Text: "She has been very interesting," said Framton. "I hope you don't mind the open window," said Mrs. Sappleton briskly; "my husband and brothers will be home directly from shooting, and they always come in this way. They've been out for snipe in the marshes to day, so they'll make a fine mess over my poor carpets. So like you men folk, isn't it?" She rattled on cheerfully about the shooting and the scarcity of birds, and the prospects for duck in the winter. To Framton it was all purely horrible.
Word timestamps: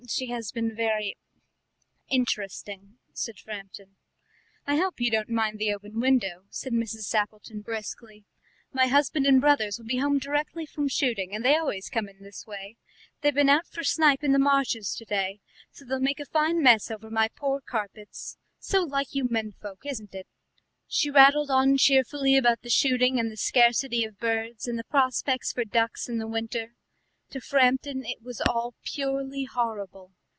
"She 0.09 0.25
has 0.27 0.51
been 0.51 0.75
very 0.75 1.15
interesting," 2.09 2.97
said 3.13 3.35
Framton. 3.37 3.95
"I 4.67 4.75
hope 4.77 4.99
you 4.99 5.09
don't 5.11 5.29
mind 5.29 5.57
the 5.59 5.71
open 5.73 5.99
window," 6.01 6.45
said 6.49 6.73
Mrs. 6.73 7.03
Sappleton 7.03 7.61
briskly; 7.61 8.25
"my 8.73 8.87
husband 8.87 9.25
and 9.27 9.39
brothers 9.39 9.77
will 9.77 9.85
be 9.85 9.99
home 9.99 10.17
directly 10.17 10.65
from 10.65 10.87
shooting, 10.89 11.33
and 11.35 11.45
they 11.45 11.55
always 11.55 11.87
come 11.91 12.09
in 12.09 12.21
this 12.23 12.45
way. 12.47 12.75
They've 13.21 13.31
been 13.33 13.47
out 13.47 13.67
for 13.67 13.83
snipe 13.83 14.23
in 14.23 14.31
the 14.33 14.39
marshes 14.39 14.95
to 14.95 15.05
day, 15.05 15.39
so 15.71 15.85
they'll 15.85 15.99
make 15.99 16.19
a 16.19 16.25
fine 16.25 16.61
mess 16.63 16.89
over 16.91 17.09
my 17.11 17.29
poor 17.29 17.61
carpets. 17.61 18.37
So 18.59 18.81
like 18.81 19.13
you 19.13 19.25
men 19.29 19.51
folk, 19.61 19.85
isn't 19.85 20.13
it?" 20.15 20.27
She 20.87 21.11
rattled 21.11 21.51
on 21.51 21.77
cheerfully 21.77 22.35
about 22.35 22.63
the 22.63 22.69
shooting 22.71 23.17
and 23.19 23.31
the 23.31 23.37
scarcity 23.37 24.03
of 24.03 24.17
birds, 24.19 24.67
and 24.67 24.77
the 24.79 24.83
prospects 24.83 25.53
for 25.53 25.63
duck 25.63 25.91
in 26.09 26.17
the 26.17 26.27
winter. 26.27 26.73
To 27.29 27.39
Framton 27.39 28.03
it 28.05 28.21
was 28.21 28.41
all 28.41 28.75
purely 28.83 29.45
horrible. 29.45 30.11